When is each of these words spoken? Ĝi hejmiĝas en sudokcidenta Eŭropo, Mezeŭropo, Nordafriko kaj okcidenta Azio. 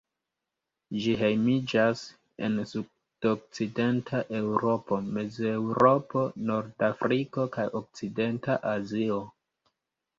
Ĝi 1.01 1.11
hejmiĝas 1.19 2.01
en 2.47 2.55
sudokcidenta 2.71 4.23
Eŭropo, 4.41 5.01
Mezeŭropo, 5.21 6.27
Nordafriko 6.51 7.49
kaj 7.59 7.71
okcidenta 7.85 8.61
Azio. 8.77 9.25